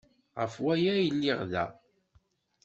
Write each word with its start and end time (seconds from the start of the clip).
Ɣef 0.39 0.53
waya 0.63 0.91
ay 0.97 1.09
lliɣ 1.15 1.39
da. 1.51 1.65